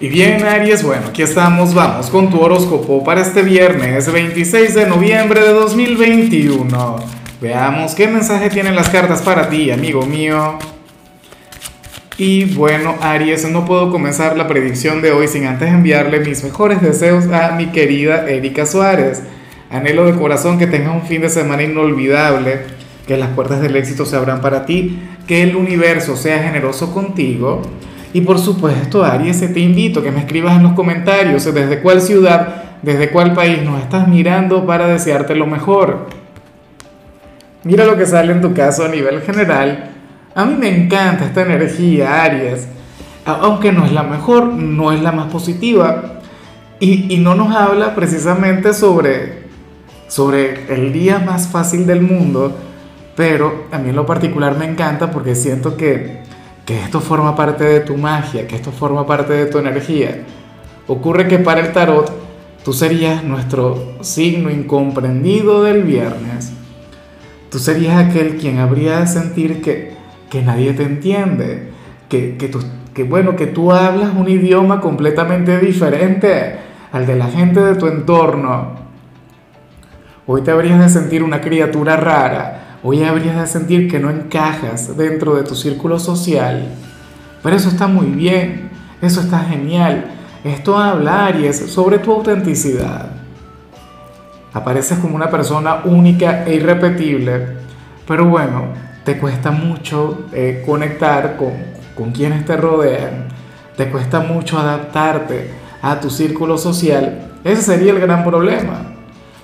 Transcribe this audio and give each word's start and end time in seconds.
Y 0.00 0.08
bien, 0.08 0.44
Aries, 0.44 0.84
bueno, 0.84 1.08
aquí 1.08 1.22
estamos, 1.22 1.74
vamos 1.74 2.08
con 2.08 2.30
tu 2.30 2.40
horóscopo 2.40 3.02
para 3.02 3.20
este 3.20 3.42
viernes 3.42 4.12
26 4.12 4.72
de 4.72 4.86
noviembre 4.86 5.40
de 5.40 5.48
2021. 5.48 6.96
Veamos 7.40 7.96
qué 7.96 8.06
mensaje 8.06 8.48
tienen 8.48 8.76
las 8.76 8.90
cartas 8.90 9.22
para 9.22 9.48
ti, 9.48 9.72
amigo 9.72 10.06
mío. 10.06 10.56
Y 12.16 12.44
bueno, 12.54 12.94
Aries, 13.00 13.50
no 13.50 13.64
puedo 13.64 13.90
comenzar 13.90 14.36
la 14.36 14.46
predicción 14.46 15.02
de 15.02 15.10
hoy 15.10 15.26
sin 15.26 15.46
antes 15.46 15.68
enviarle 15.68 16.20
mis 16.20 16.44
mejores 16.44 16.80
deseos 16.80 17.26
a 17.32 17.56
mi 17.56 17.66
querida 17.66 18.30
Erika 18.30 18.66
Suárez. 18.66 19.24
Anhelo 19.68 20.04
de 20.06 20.16
corazón 20.16 20.60
que 20.60 20.68
tengas 20.68 20.94
un 20.94 21.08
fin 21.08 21.22
de 21.22 21.28
semana 21.28 21.64
inolvidable, 21.64 22.60
que 23.08 23.16
las 23.16 23.30
puertas 23.30 23.60
del 23.60 23.74
éxito 23.74 24.06
se 24.06 24.14
abran 24.14 24.42
para 24.42 24.64
ti, 24.64 24.96
que 25.26 25.42
el 25.42 25.56
universo 25.56 26.16
sea 26.16 26.40
generoso 26.40 26.94
contigo. 26.94 27.62
Y 28.12 28.22
por 28.22 28.38
supuesto, 28.38 29.04
Aries, 29.04 29.40
te 29.52 29.60
invito 29.60 30.00
a 30.00 30.02
que 30.02 30.10
me 30.10 30.20
escribas 30.20 30.56
en 30.56 30.62
los 30.62 30.72
comentarios 30.72 31.44
desde 31.52 31.80
cuál 31.80 32.00
ciudad, 32.00 32.78
desde 32.82 33.10
cuál 33.10 33.34
país 33.34 33.62
nos 33.62 33.80
estás 33.80 34.08
mirando 34.08 34.66
para 34.66 34.86
desearte 34.86 35.34
lo 35.34 35.46
mejor. 35.46 36.06
Mira 37.64 37.84
lo 37.84 37.96
que 37.96 38.06
sale 38.06 38.32
en 38.32 38.40
tu 38.40 38.54
caso 38.54 38.84
a 38.84 38.88
nivel 38.88 39.20
general. 39.22 39.90
A 40.34 40.44
mí 40.44 40.54
me 40.54 40.68
encanta 40.68 41.26
esta 41.26 41.42
energía, 41.42 42.22
Aries, 42.22 42.68
aunque 43.26 43.72
no 43.72 43.84
es 43.84 43.92
la 43.92 44.04
mejor, 44.04 44.46
no 44.46 44.92
es 44.92 45.02
la 45.02 45.12
más 45.12 45.30
positiva. 45.30 46.20
Y, 46.80 47.16
no 47.18 47.34
nos 47.34 47.54
habla 47.54 47.96
precisamente 47.96 48.72
sobre, 48.72 49.42
sobre 50.06 50.72
el 50.72 50.92
día 50.92 51.18
más 51.18 51.48
fácil 51.48 51.86
del 51.86 52.02
mundo, 52.02 52.56
pero 53.16 53.64
a 53.72 53.78
mí 53.78 53.90
en 53.90 53.96
lo 53.96 54.06
particular 54.06 54.56
me 54.56 54.64
encanta 54.64 55.10
porque 55.10 55.34
siento 55.34 55.76
que, 55.76 56.22
que 56.68 56.78
esto 56.78 57.00
forma 57.00 57.34
parte 57.34 57.64
de 57.64 57.80
tu 57.80 57.96
magia, 57.96 58.46
que 58.46 58.54
esto 58.54 58.70
forma 58.70 59.06
parte 59.06 59.32
de 59.32 59.46
tu 59.46 59.56
energía. 59.56 60.22
Ocurre 60.86 61.26
que 61.26 61.38
para 61.38 61.62
el 61.62 61.72
tarot 61.72 62.12
tú 62.62 62.74
serías 62.74 63.24
nuestro 63.24 63.96
signo 64.02 64.50
incomprendido 64.50 65.64
del 65.64 65.82
viernes. 65.82 66.52
Tú 67.50 67.58
serías 67.58 67.96
aquel 67.96 68.36
quien 68.36 68.58
habría 68.58 69.00
de 69.00 69.06
sentir 69.06 69.62
que 69.62 69.98
que 70.30 70.42
nadie 70.42 70.72
te 70.72 70.82
entiende, 70.82 71.70
que, 72.08 72.36
que, 72.36 72.48
tú, 72.48 72.60
que, 72.94 73.04
bueno, 73.04 73.36
que 73.36 73.46
tú 73.46 73.72
hablas 73.72 74.10
un 74.14 74.28
idioma 74.28 74.80
completamente 74.80 75.58
diferente 75.58 76.56
al 76.92 77.06
de 77.06 77.16
la 77.16 77.26
gente 77.26 77.60
de 77.60 77.74
tu 77.76 77.86
entorno. 77.86 78.76
Hoy 80.26 80.42
te 80.42 80.50
habrías 80.50 80.78
de 80.80 80.88
sentir 80.88 81.22
una 81.22 81.40
criatura 81.40 81.96
rara, 81.96 82.67
hoy 82.82 83.02
habrías 83.02 83.36
de 83.36 83.46
sentir 83.46 83.90
que 83.90 83.98
no 83.98 84.10
encajas 84.10 84.96
dentro 84.96 85.34
de 85.34 85.42
tu 85.42 85.54
círculo 85.54 85.98
social. 85.98 86.68
Pero 87.42 87.56
eso 87.56 87.68
está 87.68 87.86
muy 87.86 88.06
bien, 88.06 88.70
eso 89.00 89.20
está 89.20 89.40
genial. 89.40 90.06
Esto 90.44 90.76
habla, 90.76 91.26
Aries, 91.26 91.70
sobre 91.70 91.98
tu 91.98 92.12
autenticidad. 92.12 93.10
Apareces 94.52 94.98
como 94.98 95.16
una 95.16 95.30
persona 95.30 95.82
única 95.84 96.44
e 96.44 96.54
irrepetible, 96.54 97.46
pero 98.06 98.24
bueno, 98.24 98.68
te 99.04 99.18
cuesta 99.18 99.50
mucho 99.50 100.26
eh, 100.32 100.62
conectar 100.66 101.36
con, 101.36 101.52
con 101.94 102.12
quienes 102.12 102.44
te 102.44 102.56
rodean, 102.56 103.28
te 103.76 103.90
cuesta 103.90 104.20
mucho 104.20 104.58
adaptarte 104.58 105.50
a 105.82 106.00
tu 106.00 106.10
círculo 106.10 106.58
social, 106.58 107.28
ese 107.44 107.62
sería 107.62 107.92
el 107.92 108.00
gran 108.00 108.24
problema. 108.24 108.94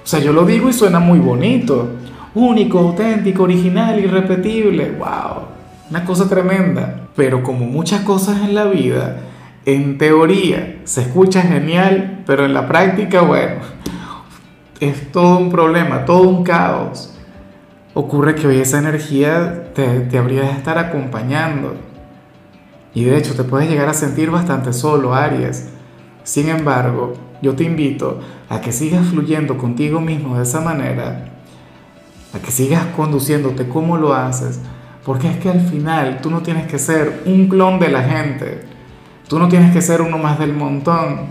O 0.03 0.07
sea, 0.07 0.21
yo 0.21 0.33
lo 0.33 0.45
digo 0.45 0.69
y 0.69 0.73
suena 0.73 1.01
muy 1.01 1.19
bonito, 1.19 1.91
único, 2.35 2.79
auténtico, 2.79 3.45
original, 3.45 3.99
irrepetible, 3.99 4.91
wow, 4.93 5.45
una 5.91 6.05
cosa 6.05 6.29
tremenda. 6.29 7.09
Pero 7.15 7.43
como 7.43 7.67
muchas 7.67 8.03
cosas 8.03 8.43
en 8.43 8.55
la 8.55 8.65
vida, 8.65 9.19
en 9.65 9.99
teoría 9.99 10.81
se 10.85 11.03
escucha 11.03 11.43
genial, 11.43 12.23
pero 12.27 12.45
en 12.45 12.55
la 12.55 12.67
práctica, 12.67 13.23
bueno, 13.23 13.61
es 14.81 15.13
todo 15.13 15.39
un 15.39 15.51
problema, 15.51 16.05
todo 16.05 16.29
un 16.29 16.43
caos 16.43 17.15
ocurre 17.95 18.35
que 18.35 18.49
hoy 18.49 18.59
esa 18.59 18.79
energía 18.79 19.73
te, 19.73 20.01
te 20.01 20.19
habría 20.19 20.43
de 20.43 20.51
estar 20.51 20.79
acompañando. 20.79 21.77
Y 22.93 23.05
de 23.05 23.17
hecho 23.17 23.35
te 23.35 23.45
puedes 23.45 23.69
llegar 23.69 23.89
a 23.89 23.95
sentir 23.95 24.31
bastante 24.31 24.73
solo, 24.73 25.15
Aries. 25.15 25.69
Sin 26.25 26.49
embargo, 26.49 27.15
yo 27.41 27.55
te 27.55 27.65
invito 27.65 28.21
a 28.49 28.61
que 28.61 28.73
sigas 28.73 29.07
fluyendo 29.07 29.57
contigo 29.59 30.01
mismo 30.01 30.37
de 30.37 30.43
esa 30.43 30.61
manera, 30.61 31.34
a 32.35 32.39
que 32.41 32.51
sigas 32.51 32.87
conduciéndote 32.97 33.69
como 33.69 33.97
lo 33.97 34.13
haces, 34.13 34.61
porque 35.05 35.29
es 35.29 35.37
que 35.39 35.51
al 35.51 35.61
final 35.61 36.21
tú 36.21 36.31
no 36.31 36.43
tienes 36.43 36.67
que 36.67 36.79
ser 36.79 37.23
un 37.27 37.49
clon 37.49 37.79
de 37.79 37.89
la 37.89 38.03
gente, 38.03 38.63
tú 39.29 39.39
no 39.39 39.49
tienes 39.49 39.73
que 39.73 39.83
ser 39.83 40.03
uno 40.03 40.19
más 40.19 40.39
del 40.39 40.53
montón, 40.53 41.27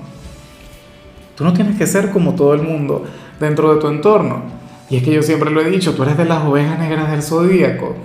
tú 1.36 1.44
no 1.44 1.54
tienes 1.54 1.78
que 1.78 1.88
ser 1.88 2.12
como 2.12 2.36
todo 2.36 2.54
el 2.54 2.62
mundo 2.62 3.06
dentro 3.40 3.74
de 3.74 3.82
tu 3.82 3.88
entorno. 3.88 4.44
Y 4.90 4.98
es 4.98 5.04
que 5.04 5.14
yo 5.14 5.24
siempre 5.24 5.50
lo 5.50 5.62
he 5.62 5.70
dicho, 5.70 5.96
tú 5.96 6.04
eres 6.04 6.18
de 6.18 6.26
las 6.26 6.44
ovejas 6.44 6.78
negras 6.78 7.10
del 7.10 7.24
zodíaco. 7.24 7.96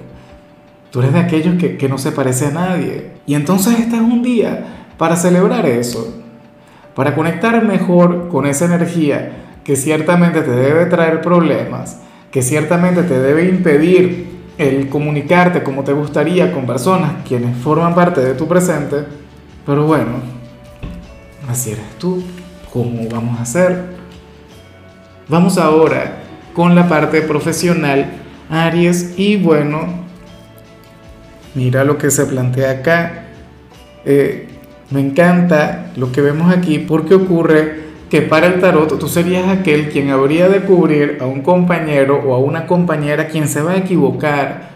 Tú 0.91 1.01
eres 1.01 1.13
de 1.13 1.21
aquellos 1.21 1.57
que, 1.57 1.77
que 1.77 1.89
no 1.89 1.99
se 1.99 2.13
parece 2.13 2.47
a 2.47 2.51
nadie. 2.51 3.11
Y 3.27 3.35
entonces 3.35 3.79
este 3.79 3.97
es 3.97 4.03
un 4.03 4.23
día 4.23 4.87
para 4.97 5.17
celebrar 5.17 5.67
eso, 5.67 6.15
para 6.95 7.15
conectar 7.15 7.63
mejor 7.63 8.29
con 8.29 8.47
esa 8.47 8.65
energía 8.65 9.33
que 9.65 9.77
ciertamente 9.77 10.41
te 10.41 10.51
debe 10.51 10.87
traer 10.87 11.21
problemas, 11.21 12.01
que 12.31 12.43
ciertamente 12.43 13.03
te 13.03 13.19
debe 13.19 13.49
impedir 13.49 14.29
el 14.59 14.89
comunicarte 14.89 15.63
como 15.63 15.85
te 15.85 15.93
gustaría 15.93 16.53
con 16.53 16.67
personas 16.67 17.13
quienes 17.27 17.57
forman 17.57 17.95
parte 17.95 18.21
de 18.21 18.35
tu 18.35 18.47
presente. 18.47 19.05
Pero 19.65 19.87
bueno, 19.87 20.13
así 21.49 21.71
eres 21.71 21.99
tú, 21.99 22.23
¿cómo 22.73 23.09
vamos 23.09 23.39
a 23.39 23.43
hacer? 23.43 23.85
Vamos 25.29 25.59
ahora 25.59 26.23
con 26.55 26.75
la 26.75 26.89
parte 26.89 27.23
profesional, 27.23 28.07
Aries, 28.51 29.19
y 29.19 29.37
bueno, 29.37 29.87
mira 31.55 31.85
lo 31.85 31.99
que 31.99 32.11
se 32.11 32.27
plantea 32.27 32.71
acá. 32.71 33.27
Eh, 34.05 34.49
me 34.91 35.01
encanta 35.01 35.93
lo 35.97 36.11
que 36.11 36.23
vemos 36.23 36.53
aquí 36.53 36.79
porque 36.79 37.15
ocurre 37.15 37.88
que 38.11 38.23
para 38.23 38.47
el 38.47 38.61
tarot 38.61 38.99
tú 38.99 39.09
serías 39.09 39.49
aquel 39.49 39.91
quien 39.91 40.11
habría 40.11 40.49
de 40.49 40.61
cubrir 40.61 41.19
a 41.21 41.27
un 41.27 41.43
compañero 41.43 42.23
o 42.25 42.35
a 42.35 42.39
una 42.39 42.67
compañera 42.67 43.29
quien 43.29 43.49
se 43.49 43.63
va 43.63 43.73
a 43.73 43.77
equivocar 43.77 44.71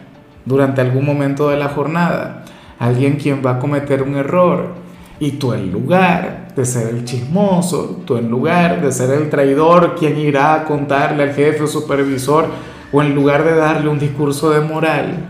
durante 0.44 0.80
algún 0.80 1.06
momento 1.06 1.48
de 1.48 1.56
la 1.56 1.68
jornada, 1.68 2.44
alguien 2.78 3.16
quien 3.16 3.42
va 3.44 3.52
a 3.52 3.58
cometer 3.58 4.02
un 4.02 4.16
error 4.16 4.74
y 5.22 5.32
tú 5.32 5.52
en 5.52 5.70
lugar 5.70 6.48
de 6.56 6.64
ser 6.64 6.88
el 6.88 7.04
chismoso, 7.04 8.00
tú 8.04 8.16
en 8.16 8.28
lugar 8.28 8.82
de 8.82 8.90
ser 8.90 9.10
el 9.10 9.30
traidor, 9.30 9.94
quien 9.94 10.18
irá 10.18 10.54
a 10.54 10.64
contarle 10.64 11.22
al 11.22 11.32
jefe 11.32 11.62
o 11.62 11.66
supervisor, 11.68 12.46
o 12.92 13.00
en 13.02 13.14
lugar 13.14 13.44
de 13.44 13.54
darle 13.54 13.88
un 13.88 14.00
discurso 14.00 14.50
de 14.50 14.60
moral, 14.60 15.28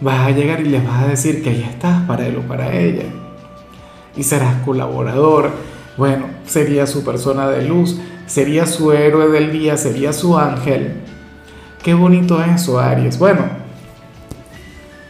vas 0.00 0.26
a 0.26 0.30
llegar 0.30 0.60
y 0.60 0.64
les 0.64 0.86
vas 0.86 1.04
a 1.04 1.06
decir 1.06 1.42
que 1.42 1.50
ahí 1.50 1.66
estás 1.68 2.02
para 2.02 2.26
él 2.26 2.36
o 2.36 2.46
para 2.46 2.72
ella. 2.74 3.04
Y 4.14 4.22
serás 4.22 4.56
colaborador. 4.62 5.50
Bueno, 5.96 6.26
sería 6.46 6.86
su 6.86 7.04
persona 7.04 7.48
de 7.48 7.62
luz, 7.62 8.00
sería 8.26 8.66
su 8.66 8.92
héroe 8.92 9.28
del 9.28 9.52
día, 9.52 9.76
sería 9.76 10.12
su 10.12 10.38
ángel. 10.38 10.94
Qué 11.82 11.94
bonito 11.94 12.42
eso, 12.42 12.80
Aries. 12.80 13.18
Bueno, 13.18 13.42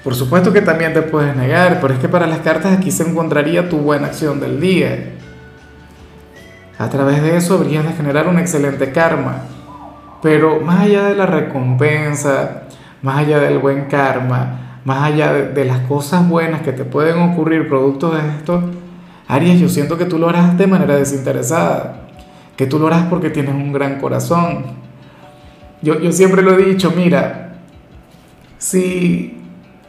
por 0.02 0.14
supuesto 0.14 0.52
que 0.52 0.60
también 0.60 0.92
te 0.92 1.02
puedes 1.02 1.34
negar, 1.34 1.80
pero 1.80 1.94
es 1.94 2.00
que 2.00 2.08
para 2.08 2.26
las 2.26 2.40
cartas 2.40 2.76
aquí 2.76 2.90
se 2.90 3.08
encontraría 3.08 3.68
tu 3.68 3.78
buena 3.78 4.08
acción 4.08 4.40
del 4.40 4.60
día. 4.60 5.12
A 6.78 6.90
través 6.90 7.22
de 7.22 7.36
eso 7.36 7.54
habrías 7.54 7.84
de 7.84 7.92
generar 7.92 8.28
un 8.28 8.38
excelente 8.38 8.92
karma. 8.92 9.42
Pero 10.22 10.60
más 10.60 10.80
allá 10.80 11.04
de 11.04 11.14
la 11.14 11.26
recompensa, 11.26 12.64
más 13.00 13.18
allá 13.18 13.38
del 13.38 13.58
buen 13.58 13.84
karma, 13.86 14.80
más 14.84 15.04
allá 15.04 15.32
de, 15.32 15.64
las 15.64 15.80
cosas 15.80 16.28
buenas 16.28 16.62
que 16.62 16.72
te 16.72 16.84
pueden 16.84 17.18
ocurrir 17.20 17.68
producto 17.68 18.10
de 18.10 18.20
esto, 18.28 18.62
Aries, 19.34 19.60
yo 19.60 19.68
siento 19.68 19.98
que 19.98 20.04
tú 20.04 20.18
lo 20.18 20.28
harás 20.28 20.56
de 20.56 20.66
manera 20.66 20.96
desinteresada, 20.96 22.08
que 22.56 22.66
tú 22.66 22.78
lo 22.78 22.86
harás 22.86 23.06
porque 23.06 23.30
tienes 23.30 23.54
un 23.54 23.72
gran 23.72 24.00
corazón. 24.00 24.64
Yo, 25.82 26.00
yo 26.00 26.12
siempre 26.12 26.42
lo 26.42 26.58
he 26.58 26.64
dicho, 26.64 26.92
mira, 26.96 27.56
si 28.58 29.44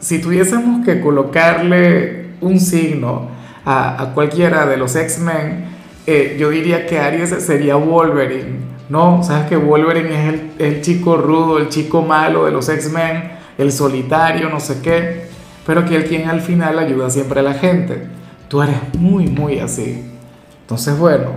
si 0.05 0.19
tuviésemos 0.19 0.85
que 0.85 1.01
colocarle 1.01 2.27
un 2.41 2.59
signo 2.59 3.29
a, 3.65 4.11
cualquiera 4.13 4.67
de 4.67 4.77
los 4.77 4.95
X-Men, 4.95 5.65
eh, 6.05 6.37
yo 6.39 6.51
diría 6.51 6.85
que 6.85 6.99
Aries 6.99 7.31
sería 7.43 7.75
Wolverine, 7.75 8.59
¿no? 8.89 9.23
Sabes 9.23 9.47
que 9.49 9.55
Wolverine 9.55 10.09
es 10.09 10.33
el, 10.33 10.51
el 10.59 10.81
chico 10.81 11.17
rudo, 11.17 11.57
el 11.57 11.69
chico 11.69 12.03
malo 12.03 12.45
de 12.45 12.51
los 12.51 12.69
X-Men, 12.69 13.31
el 13.57 13.71
solitario, 13.71 14.47
no 14.49 14.59
sé 14.59 14.79
qué, 14.83 15.25
pero 15.65 15.85
que 15.85 15.95
el 15.95 16.05
quien 16.05 16.29
al 16.29 16.41
final 16.41 16.77
ayuda 16.77 17.09
siempre 17.09 17.39
a 17.39 17.43
la 17.43 17.55
gente. 17.55 18.03
Tú 18.47 18.61
eres 18.61 18.77
muy, 18.97 19.27
muy 19.27 19.59
así. 19.59 20.03
Entonces, 20.61 20.97
bueno, 20.97 21.31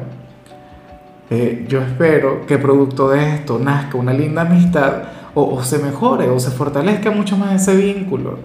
eh, 1.31 1.66
yo 1.69 1.81
espero 1.81 2.46
que 2.46 2.58
producto 2.58 3.10
de 3.10 3.34
esto 3.34 3.58
nazca 3.58 3.99
una 3.99 4.12
linda 4.12 4.43
amistad 4.43 5.02
o, 5.34 5.62
se 5.62 5.78
mejore 5.78 6.28
o 6.28 6.40
se 6.40 6.50
fortalezca 6.50 7.10
mucho 7.10 7.37
más 7.37 7.62
ese 7.62 7.76
vínculo. 7.76 8.38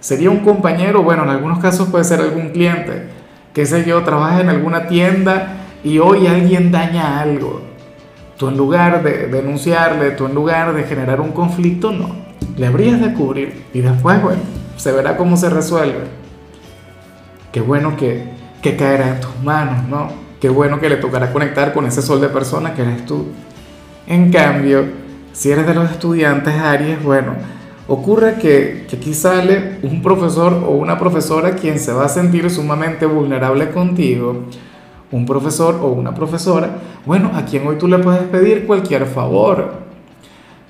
Sería 0.00 0.30
un 0.30 0.40
compañero, 0.40 1.02
bueno, 1.02 1.24
en 1.24 1.30
algunos 1.30 1.58
casos 1.58 1.88
puede 1.88 2.04
ser 2.04 2.20
algún 2.20 2.50
cliente 2.50 3.16
qué 3.56 3.64
sé 3.64 3.86
yo, 3.86 4.02
trabajas 4.02 4.42
en 4.42 4.50
alguna 4.50 4.86
tienda 4.86 5.56
y 5.82 5.98
hoy 5.98 6.26
alguien 6.26 6.70
daña 6.70 7.20
algo. 7.20 7.62
Tú 8.36 8.48
en 8.48 8.56
lugar 8.58 9.02
de 9.02 9.28
denunciarle, 9.28 10.10
tú 10.10 10.26
en 10.26 10.34
lugar 10.34 10.74
de 10.74 10.82
generar 10.82 11.22
un 11.22 11.32
conflicto, 11.32 11.90
no. 11.90 12.10
Le 12.58 12.66
habrías 12.66 13.00
de 13.00 13.14
cubrir 13.14 13.64
y 13.72 13.80
después, 13.80 14.20
bueno, 14.20 14.42
se 14.76 14.92
verá 14.92 15.16
cómo 15.16 15.38
se 15.38 15.48
resuelve. 15.48 16.04
Qué 17.56 17.62
bueno 17.62 17.96
que, 17.96 18.22
que 18.60 18.76
caerá 18.76 19.14
en 19.14 19.20
tus 19.22 19.42
manos, 19.42 19.88
¿no? 19.88 20.10
Qué 20.38 20.50
bueno 20.50 20.78
que 20.78 20.90
le 20.90 20.96
tocará 20.96 21.32
conectar 21.32 21.72
con 21.72 21.86
ese 21.86 22.02
sol 22.02 22.20
de 22.20 22.28
persona 22.28 22.74
que 22.74 22.82
eres 22.82 23.06
tú. 23.06 23.28
En 24.06 24.30
cambio, 24.30 24.84
si 25.32 25.52
eres 25.52 25.66
de 25.66 25.72
los 25.72 25.90
estudiantes 25.90 26.52
Aries, 26.52 27.02
bueno, 27.02 27.32
ocurre 27.88 28.34
que, 28.34 28.84
que 28.86 28.96
aquí 28.96 29.14
sale 29.14 29.78
un 29.82 30.02
profesor 30.02 30.64
o 30.66 30.72
una 30.72 30.98
profesora 30.98 31.54
quien 31.54 31.78
se 31.78 31.94
va 31.94 32.04
a 32.04 32.10
sentir 32.10 32.50
sumamente 32.50 33.06
vulnerable 33.06 33.70
contigo 33.70 34.42
un 35.10 35.24
profesor 35.24 35.76
o 35.80 35.86
una 35.86 36.14
profesora, 36.14 36.76
bueno, 37.06 37.30
a 37.34 37.46
quien 37.46 37.66
hoy 37.66 37.78
tú 37.78 37.88
le 37.88 37.98
puedes 38.00 38.24
pedir 38.24 38.66
cualquier 38.66 39.06
favor. 39.06 39.86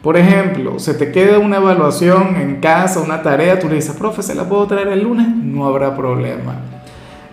Por 0.05 0.17
ejemplo, 0.17 0.79
se 0.79 0.94
te 0.94 1.11
queda 1.11 1.41
una 1.41 1.56
evaluación 1.56 2.37
en 2.37 2.61
casa, 2.61 3.00
una 3.00 3.23
tarea, 3.23 3.59
tú 3.59 3.67
le 3.69 3.75
dices, 3.75 3.97
profe, 3.97 4.23
¿se 4.23 4.37
la 4.37 4.49
puedo 4.49 4.69
traer 4.69 4.87
el 4.87 5.03
lunes? 5.03 5.27
No 5.27 5.67
habrá 5.67 5.97
problema. 5.97 6.61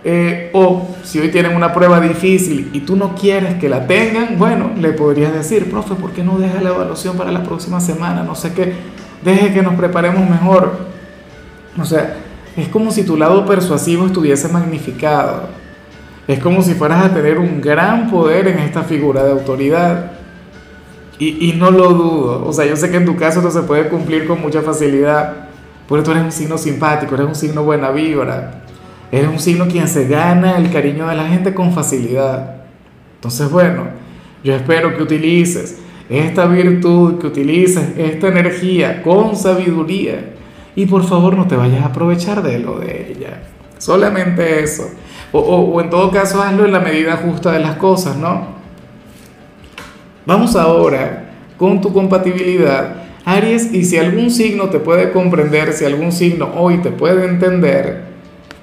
Eh, 0.06 0.50
o 0.52 0.86
si 1.02 1.18
hoy 1.18 1.30
tienen 1.30 1.56
una 1.56 1.72
prueba 1.72 1.98
difícil 1.98 2.68
y 2.74 2.80
tú 2.80 2.94
no 2.94 3.14
quieres 3.14 3.54
que 3.54 3.70
la 3.70 3.86
tengan, 3.86 4.38
bueno, 4.38 4.72
le 4.78 4.92
podrías 4.92 5.32
decir, 5.32 5.70
profe, 5.70 5.94
¿por 5.94 6.12
qué 6.12 6.22
no 6.22 6.38
deja 6.38 6.60
la 6.60 6.70
evaluación 6.70 7.16
para 7.16 7.32
la 7.32 7.42
próxima 7.42 7.80
semana? 7.80 8.22
No 8.22 8.34
sé 8.34 8.52
qué, 8.52 8.74
deje 9.24 9.54
que 9.54 9.62
nos 9.62 9.74
preparemos 9.74 10.28
mejor. 10.28 10.72
O 11.80 11.84
sea, 11.86 12.16
es 12.54 12.68
como 12.68 12.90
si 12.90 13.04
tu 13.04 13.16
lado 13.16 13.46
persuasivo 13.46 14.06
estuviese 14.06 14.48
magnificado. 14.48 15.48
Es 16.28 16.38
como 16.38 16.62
si 16.62 16.74
fueras 16.74 17.04
a 17.04 17.14
tener 17.14 17.38
un 17.38 17.62
gran 17.62 18.10
poder 18.10 18.48
en 18.48 18.58
esta 18.58 18.82
figura 18.82 19.24
de 19.24 19.32
autoridad. 19.32 20.12
Y, 21.18 21.48
y, 21.48 21.52
no 21.54 21.70
lo 21.70 21.90
dudo. 21.90 22.46
O 22.46 22.52
sea, 22.52 22.66
yo 22.66 22.76
sé 22.76 22.90
que 22.90 22.96
en 22.96 23.04
tu 23.04 23.16
caso 23.16 23.38
esto 23.38 23.50
se 23.50 23.62
puede 23.62 23.88
cumplir 23.88 24.26
con 24.26 24.40
mucha 24.40 24.62
facilidad. 24.62 25.48
Porque 25.86 26.04
tú 26.04 26.10
eres 26.10 26.24
un 26.24 26.32
signo 26.32 26.58
simpático, 26.58 27.14
eres 27.14 27.26
un 27.26 27.34
signo 27.34 27.62
buena 27.62 27.90
vibra. 27.90 28.63
Eres 29.14 29.28
un 29.28 29.38
signo 29.38 29.68
quien 29.68 29.86
se 29.86 30.08
gana 30.08 30.56
el 30.58 30.72
cariño 30.72 31.06
de 31.06 31.14
la 31.14 31.28
gente 31.28 31.54
con 31.54 31.72
facilidad. 31.72 32.64
Entonces, 33.14 33.48
bueno, 33.48 33.84
yo 34.42 34.56
espero 34.56 34.96
que 34.96 35.04
utilices 35.04 35.78
esta 36.08 36.46
virtud, 36.46 37.20
que 37.20 37.28
utilices 37.28 37.96
esta 37.96 38.26
energía 38.26 39.04
con 39.04 39.36
sabiduría. 39.36 40.32
Y 40.74 40.86
por 40.86 41.04
favor 41.04 41.36
no 41.36 41.46
te 41.46 41.54
vayas 41.54 41.82
a 41.82 41.86
aprovechar 41.90 42.42
de 42.42 42.58
lo 42.58 42.80
de 42.80 43.12
ella. 43.12 43.40
Solamente 43.78 44.64
eso. 44.64 44.90
O, 45.30 45.80
en 45.80 45.90
todo 45.90 46.10
caso 46.10 46.42
hazlo 46.42 46.64
en 46.64 46.72
la 46.72 46.80
medida 46.80 47.16
justa 47.16 47.52
de 47.52 47.60
las 47.60 47.76
cosas, 47.76 48.16
¿no? 48.16 48.48
Vamos 50.26 50.56
ahora 50.56 51.34
con 51.56 51.80
tu 51.80 51.92
compatibilidad, 51.92 52.96
Aries, 53.24 53.72
y 53.72 53.84
si 53.84 53.96
algún 53.96 54.32
signo 54.32 54.70
te 54.70 54.80
puede 54.80 55.12
comprender, 55.12 55.72
si 55.72 55.84
algún 55.84 56.10
signo 56.10 56.50
hoy 56.56 56.78
te 56.78 56.90
puede 56.90 57.26
entender, 57.26 58.13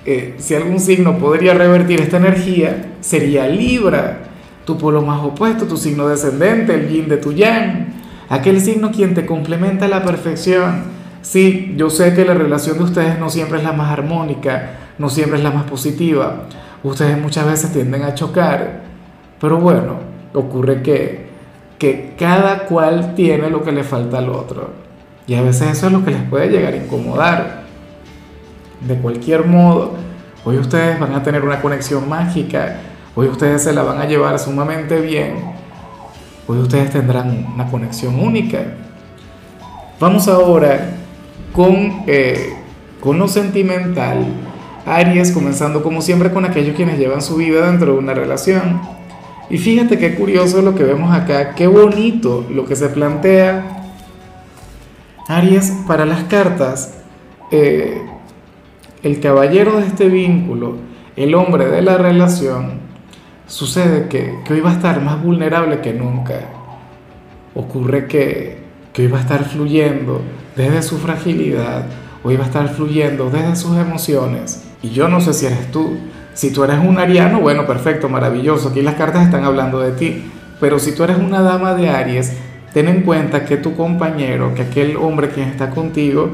eh, 0.06 0.36
si 0.40 0.56
algún 0.56 0.80
signo 0.80 1.18
podría 1.18 1.54
revertir 1.54 2.02
esta 2.02 2.18
energía, 2.18 2.94
sería 3.02 3.48
Libra, 3.48 4.20
tu 4.66 4.78
polo 4.78 5.02
más 5.02 5.24
opuesto, 5.24 5.66
tu 5.66 5.78
signo 5.78 6.08
descendente, 6.08 6.74
el 6.74 6.90
yin 6.90 7.08
de 7.08 7.18
tu 7.18 7.34
yang, 7.34 7.88
aquel 8.30 8.62
signo 8.62 8.92
quien 8.92 9.14
te 9.14 9.26
complementa 9.26 9.86
a 9.86 9.90
la 9.90 10.04
perfección. 10.04 11.02
Sí, 11.22 11.76
yo 11.78 11.90
sé 11.90 12.16
que 12.16 12.26
la 12.26 12.34
relación 12.34 12.78
de 12.78 12.84
ustedes 12.86 13.20
no 13.20 13.30
siempre 13.30 13.60
es 13.60 13.64
la 13.64 13.74
más 13.74 13.92
armónica, 13.92 14.72
no 14.98 15.10
siempre 15.10 15.38
es 15.38 15.44
la 15.44 15.52
más 15.52 15.66
positiva. 15.66 16.44
Ustedes 16.84 17.20
muchas 17.20 17.46
veces 17.46 17.72
tienden 17.72 18.02
a 18.04 18.16
chocar, 18.16 18.82
pero 19.40 19.58
bueno, 19.58 19.98
ocurre 20.34 20.82
que, 20.82 21.28
que 21.78 22.16
cada 22.18 22.66
cual 22.66 23.14
tiene 23.14 23.52
lo 23.52 23.64
que 23.64 23.72
le 23.72 23.84
falta 23.84 24.18
al 24.18 24.30
otro. 24.30 24.72
Y 25.28 25.36
a 25.36 25.44
veces 25.44 25.70
eso 25.72 25.88
es 25.88 25.94
lo 25.94 26.04
que 26.04 26.12
les 26.12 26.24
puede 26.24 26.50
llegar 26.50 26.74
a 26.74 26.78
incomodar. 26.78 27.61
De 28.88 28.96
cualquier 28.96 29.46
modo, 29.46 29.94
hoy 30.44 30.58
ustedes 30.58 31.00
van 31.00 31.14
a 31.14 31.24
tener 31.24 31.44
una 31.44 31.62
conexión 31.62 32.10
mágica, 32.10 32.78
hoy 33.16 33.28
ustedes 33.28 33.64
se 33.64 33.74
la 33.74 33.84
van 33.84 34.00
a 34.00 34.06
llevar 34.06 34.40
sumamente 34.40 35.00
bien, 35.02 35.36
hoy 36.48 36.60
ustedes 36.60 36.92
tendrán 36.92 37.48
una 37.54 37.68
conexión 37.68 38.20
única. 38.20 38.60
Vamos 40.00 40.28
ahora 40.28 40.96
con, 41.54 42.04
eh, 42.08 42.54
con 43.00 43.20
lo 43.20 43.28
sentimental 43.28 44.26
Aries 44.86 45.32
comenzando 45.32 45.84
como 45.84 46.02
siempre 46.02 46.32
con 46.32 46.46
aquellos 46.46 46.76
quienes 46.76 46.98
llevan 46.98 47.22
su 47.22 47.36
vida 47.36 47.68
dentro 47.68 47.94
de 47.94 48.00
una 48.00 48.14
relación. 48.14 48.82
Y 49.50 49.58
fíjate 49.58 50.00
qué 50.00 50.16
curioso 50.16 50.62
lo 50.62 50.76
que 50.76 50.84
vemos 50.84 51.14
acá, 51.14 51.56
qué 51.56 51.68
bonito 51.68 52.46
lo 52.50 52.66
que 52.66 52.76
se 52.76 52.90
plantea. 52.90 53.84
Aries, 55.28 55.72
para 55.88 56.06
las 56.06 56.24
cartas, 56.24 56.96
eh, 57.52 58.02
el 59.04 59.20
caballero 59.20 59.78
de 59.78 59.88
este 59.88 60.08
vínculo, 60.08 60.76
el 61.16 61.36
hombre 61.36 61.66
de 61.68 61.82
la 61.82 61.98
relación, 61.98 62.80
sucede 63.48 64.08
que, 64.08 64.40
que, 64.46 64.54
hoy 64.54 64.62
va 64.62 64.72
a 64.72 64.74
estar 64.74 65.02
más 65.02 65.22
vulnerable 65.22 65.82
que 65.82 65.94
nunca. 65.94 66.36
Ocurre 67.54 68.08
que, 68.08 68.60
que 68.94 69.04
hoy 69.04 69.12
va 69.12 69.18
a 69.18 69.22
estar 69.22 69.44
fluyendo 69.46 70.22
desde 70.56 70.82
su 70.82 70.98
fragilidad, 70.98 71.86
hoy 72.24 72.38
va 72.38 72.44
a 72.44 72.48
estar 72.48 72.70
fluyendo 72.70 73.30
desde 73.30 73.56
sus 73.56 73.78
emociones 73.78 74.72
y 74.84 74.90
yo 74.90 75.08
no 75.08 75.22
sé 75.22 75.34
si 75.34 75.46
eres 75.46 75.72
tú. 75.72 75.98
Si 76.34 76.52
tú 76.52 76.64
eres 76.64 76.80
un 76.80 76.98
ariano, 76.98 77.40
bueno, 77.40 77.68
perfecto, 77.68 78.10
maravilloso. 78.10 78.70
Aquí 78.70 78.82
las 78.82 78.96
cartas 78.96 79.26
están 79.26 79.44
hablando 79.44 79.80
de 79.80 79.92
ti. 79.92 80.24
Pero 80.60 80.80
si 80.80 80.94
tú 80.94 81.04
eres 81.04 81.18
una 81.18 81.42
dama 81.42 81.76
de 81.76 81.90
Aries, 81.90 82.34
ten 82.74 82.88
en 82.88 83.02
cuenta 83.02 83.46
que 83.46 83.58
tu 83.58 83.76
compañero, 83.76 84.54
que 84.56 84.64
aquel 84.64 84.96
hombre 84.96 85.30
quien 85.30 85.50
está 85.50 85.72
contigo, 85.72 86.30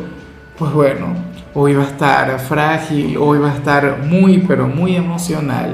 pues 0.57 0.71
bueno, 0.71 1.15
hoy 1.59 1.74
va 1.74 1.86
a 1.86 1.88
estar 1.88 2.39
frágil, 2.39 3.18
hoy 3.18 3.39
va 3.39 3.51
a 3.51 3.56
estar 3.56 4.04
muy, 4.04 4.38
pero 4.48 4.68
muy 4.68 4.95
emocional. 4.95 5.74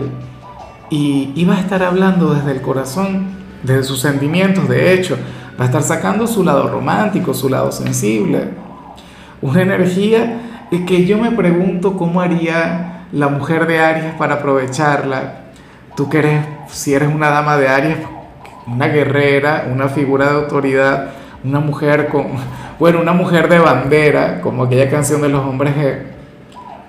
Y, 0.90 1.34
y 1.36 1.44
va 1.44 1.56
a 1.56 1.60
estar 1.60 1.84
hablando 1.84 2.34
desde 2.34 2.52
el 2.52 2.62
corazón, 2.62 3.26
desde 3.64 3.84
sus 3.84 4.00
sentimientos. 4.00 4.70
De 4.70 4.94
hecho, 4.94 5.18
va 5.60 5.66
a 5.66 5.68
estar 5.68 5.84
sacando 5.84 6.26
su 6.26 6.42
lado 6.42 6.70
romántico, 6.70 7.34
su 7.34 7.50
lado 7.50 7.74
sensible. 7.74 8.48
Una 9.42 9.62
energía 9.62 10.40
que 10.88 11.06
yo 11.06 11.18
me 11.18 11.32
pregunto 11.32 11.98
cómo 11.98 12.22
haría 12.22 13.08
la 13.12 13.28
mujer 13.28 13.68
de 13.68 13.80
Aries 13.80 14.14
para 14.14 14.36
aprovecharla. 14.36 15.42
Tú 15.98 16.10
que 16.10 16.20
eres, 16.20 16.46
si 16.70 16.94
eres 16.94 17.14
una 17.14 17.30
dama 17.30 17.58
de 17.58 17.68
Aries, 17.68 17.98
una 18.68 18.88
guerrera, 18.88 19.68
una 19.70 19.90
figura 19.90 20.30
de 20.30 20.36
autoridad, 20.36 21.10
una 21.44 21.60
mujer 21.60 22.10
con, 22.10 22.28
bueno, 22.80 23.02
una 23.02 23.14
mujer 23.14 23.50
de 23.50 23.60
bandera, 23.60 24.42
como 24.42 24.64
aquella 24.64 24.90
canción 24.90 25.22
de 25.22 25.30
los 25.30 25.46
hombres 25.46 25.74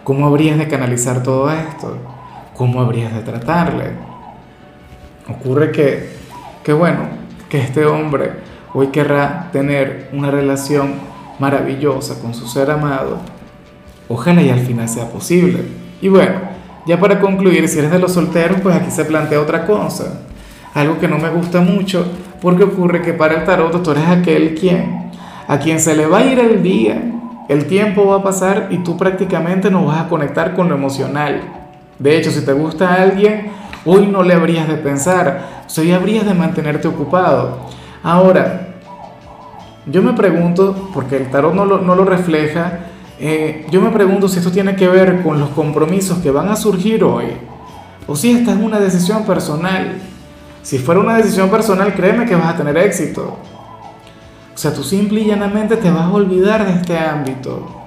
¿cómo 0.03 0.27
habrías 0.27 0.59
de 0.59 0.69
canalizar 0.69 1.23
todo 1.23 1.51
esto? 1.51 1.99
¿Cómo 2.55 2.81
habrías 2.81 3.13
de 3.15 3.21
tratarle? 3.21 3.93
Ocurre 5.29 5.73
que, 5.73 6.11
que 6.63 6.73
bueno, 6.73 7.09
que 7.49 7.61
este 7.61 7.87
hombre 7.87 8.33
hoy 8.75 8.89
querrá 8.89 9.49
tener 9.53 10.11
una 10.13 10.31
relación 10.31 10.95
maravillosa 11.39 12.21
con 12.21 12.35
su 12.35 12.47
ser 12.47 12.71
amado 12.71 13.19
Ojalá 14.09 14.43
y 14.43 14.51
al 14.51 14.61
final 14.61 14.89
sea 14.89 15.09
posible. 15.09 15.65
Y 16.03 16.09
bueno, 16.09 16.35
ya 16.87 17.01
para 17.01 17.21
concluir, 17.21 17.69
si 17.69 17.79
eres 17.79 17.91
de 17.91 17.99
los 17.99 18.13
solteros, 18.13 18.61
pues 18.61 18.77
aquí 18.77 18.91
se 18.91 19.05
plantea 19.05 19.41
otra 19.41 19.65
cosa. 19.67 20.21
Algo 20.75 20.99
que 20.99 21.09
no 21.09 21.19
me 21.19 21.31
gusta 21.31 21.61
mucho, 21.61 22.07
porque 22.45 22.65
ocurre 22.65 23.01
que 23.01 23.15
para 23.15 23.37
el 23.37 23.45
tarot 23.45 23.83
tú 23.83 23.91
eres 23.93 24.07
aquel 24.07 24.55
quien, 24.55 25.11
a 25.49 25.59
quien 25.59 25.81
se 25.81 25.97
le 25.97 26.07
va 26.07 26.19
a 26.19 26.27
ir 26.27 26.39
el 26.39 26.63
día, 26.63 27.03
el 27.49 27.65
tiempo 27.65 28.07
va 28.07 28.17
a 28.17 28.23
pasar 28.23 28.69
y 28.71 28.79
tú 28.79 28.99
prácticamente 28.99 29.71
no 29.71 29.87
vas 29.87 30.03
a 30.03 30.09
conectar 30.09 30.55
con 30.55 30.69
lo 30.69 30.75
emocional. 30.75 31.41
De 31.99 32.19
hecho, 32.19 32.31
si 32.31 32.45
te 32.45 32.53
gusta 32.53 33.01
alguien, 33.03 33.51
hoy 33.87 34.09
no 34.09 34.23
le 34.23 34.35
habrías 34.35 34.69
de 34.69 34.75
pensar, 34.75 35.65
hoy 35.79 35.93
habrías 35.93 36.27
de 36.27 36.35
mantenerte 36.35 36.87
ocupado. 36.87 37.61
Ahora, 38.03 38.75
yo 39.87 40.03
me 40.03 40.13
pregunto, 40.13 40.91
porque 40.93 41.17
el 41.17 41.31
tarot 41.31 41.55
no 41.55 41.65
lo, 41.65 41.79
no 41.79 41.95
lo 41.95 42.05
refleja, 42.05 42.81
eh, 43.19 43.65
yo 43.71 43.81
me 43.81 43.89
pregunto 43.89 44.29
si 44.29 44.41
esto 44.41 44.51
tiene 44.51 44.77
que 44.77 44.89
ver 44.89 45.23
con 45.23 45.41
los 45.41 45.49
compromisos 45.51 46.19
que 46.19 46.31
van 46.31 46.51
a 46.51 46.57
surgir 46.57 47.05
hoy, 47.05 47.25
o 48.07 48.15
si 48.15 48.33
esta 48.33 48.53
es 48.53 48.59
una 48.59 48.81
decisión 48.81 49.25
personal. 49.25 49.95
Si 50.64 50.78
fuera 50.78 51.00
una 51.00 51.18
decisión 51.18 51.50
personal, 51.50 51.94
créeme 51.94 52.25
que 52.25 52.35
vas 52.35 52.54
a 52.54 52.56
tener 52.56 52.76
éxito. 52.78 53.37
O 54.54 54.56
sea, 54.56 54.73
tú 54.73 54.83
simple 54.83 55.21
y 55.21 55.26
llanamente 55.26 55.76
te 55.76 55.90
vas 55.90 56.06
a 56.06 56.11
olvidar 56.11 56.64
de 56.64 56.73
este 56.73 56.99
ámbito. 56.99 57.83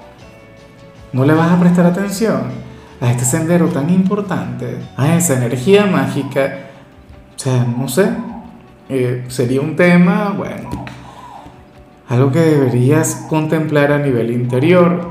No 1.12 1.26
le 1.26 1.34
vas 1.34 1.52
a 1.52 1.60
prestar 1.60 1.88
atención 1.88 2.44
a 3.02 3.10
este 3.10 3.26
sendero 3.26 3.68
tan 3.70 3.90
importante, 3.90 4.78
a 4.96 5.16
esa 5.16 5.34
energía 5.34 5.88
mágica. 5.88 6.60
O 7.36 7.40
sea, 7.40 7.66
no 7.66 7.88
sé, 7.88 8.10
eh, 8.90 9.26
sería 9.28 9.60
un 9.62 9.76
tema, 9.76 10.36
bueno, 10.38 10.86
algo 12.08 12.32
que 12.32 12.42
deberías 12.42 13.26
contemplar 13.28 13.92
a 13.92 13.98
nivel 13.98 14.30
interior. 14.30 15.10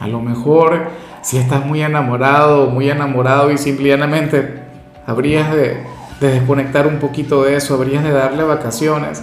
A 0.00 0.08
lo 0.08 0.20
mejor 0.20 0.88
si 1.22 1.38
estás 1.38 1.64
muy 1.64 1.82
enamorado 1.82 2.66
muy 2.66 2.90
enamorado 2.90 3.50
y 3.50 3.58
simplemente 3.58 4.62
habrías 5.06 5.52
de, 5.54 5.93
de 6.20 6.30
desconectar 6.30 6.86
un 6.86 6.98
poquito 6.98 7.42
de 7.44 7.56
eso, 7.56 7.74
habrías 7.74 8.04
de 8.04 8.12
darle 8.12 8.44
vacaciones, 8.44 9.22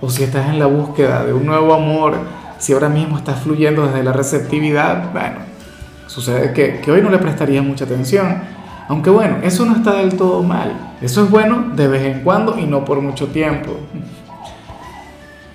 o 0.00 0.10
si 0.10 0.24
estás 0.24 0.48
en 0.48 0.58
la 0.58 0.66
búsqueda 0.66 1.24
de 1.24 1.32
un 1.32 1.46
nuevo 1.46 1.74
amor, 1.74 2.14
si 2.58 2.72
ahora 2.72 2.88
mismo 2.88 3.16
estás 3.16 3.40
fluyendo 3.40 3.86
desde 3.86 4.02
la 4.02 4.12
receptividad, 4.12 5.12
bueno, 5.12 5.38
sucede 6.06 6.52
que, 6.52 6.80
que 6.80 6.90
hoy 6.90 7.02
no 7.02 7.10
le 7.10 7.18
prestarías 7.18 7.64
mucha 7.64 7.84
atención. 7.84 8.42
Aunque 8.88 9.10
bueno, 9.10 9.38
eso 9.42 9.64
no 9.64 9.76
está 9.76 9.94
del 9.94 10.16
todo 10.16 10.42
mal. 10.42 10.94
Eso 11.00 11.24
es 11.24 11.30
bueno 11.30 11.72
de 11.74 11.88
vez 11.88 12.02
en 12.02 12.20
cuando 12.22 12.58
y 12.58 12.66
no 12.66 12.84
por 12.84 13.00
mucho 13.00 13.28
tiempo. 13.28 13.72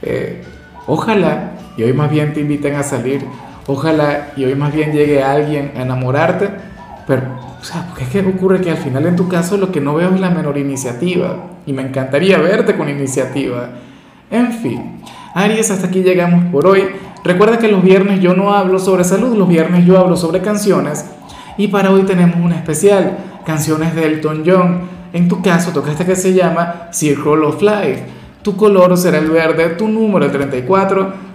Eh, 0.04 0.44
ojalá, 0.86 1.54
y 1.76 1.82
hoy 1.82 1.92
más 1.92 2.12
bien 2.12 2.32
te 2.32 2.40
inviten 2.40 2.76
a 2.76 2.84
salir, 2.84 3.26
ojalá 3.66 4.30
y 4.38 4.46
hoy 4.46 4.54
más 4.54 4.72
bien 4.72 4.92
llegue 4.92 5.24
alguien 5.24 5.72
a 5.76 5.82
enamorarte, 5.82 6.52
pero, 7.08 7.24
o 7.60 7.64
sea, 7.64 7.88
porque 7.88 8.04
es 8.04 8.10
que 8.10 8.20
ocurre 8.20 8.62
que 8.62 8.70
al 8.70 8.78
final 8.78 9.06
en 9.06 9.16
tu 9.16 9.28
caso 9.28 9.58
lo 9.58 9.72
que 9.72 9.82
no 9.82 9.96
veo 9.96 10.14
es 10.14 10.20
la 10.20 10.30
menor 10.30 10.58
iniciativa, 10.58 11.38
y 11.66 11.74
me 11.74 11.82
encantaría 11.82 12.38
verte 12.38 12.76
con 12.76 12.90
iniciativa. 12.90 13.70
En 14.30 14.52
fin, 14.52 15.02
Aries, 15.34 15.72
hasta 15.72 15.88
aquí 15.88 16.04
llegamos 16.04 16.46
por 16.52 16.68
hoy. 16.68 16.84
Recuerda 17.24 17.58
que 17.58 17.70
los 17.70 17.82
viernes 17.82 18.20
yo 18.20 18.34
no 18.36 18.54
hablo 18.54 18.78
sobre 18.78 19.04
salud, 19.04 19.36
los 19.36 19.48
viernes 19.48 19.86
yo 19.86 19.98
hablo 19.98 20.18
sobre 20.18 20.42
canciones, 20.42 21.06
y 21.58 21.70
para 21.70 21.92
hoy 21.92 22.04
tenemos 22.04 22.36
un 22.36 22.52
especial, 22.52 23.18
canciones 23.46 23.96
de 23.96 24.06
Elton 24.06 24.44
John. 24.46 24.82
En 25.14 25.28
tu 25.28 25.42
caso 25.42 25.72
toca 25.72 25.92
esta 25.92 26.06
que 26.06 26.16
se 26.16 26.34
llama 26.34 26.90
Circle 26.92 27.46
of 27.46 27.62
Life 27.62 28.18
tu 28.48 28.56
color 28.56 28.96
será 28.98 29.18
el 29.18 29.30
verde, 29.30 29.72
tu 29.72 29.90
número 29.90 30.24
el 30.26 30.32
34. 30.32 31.14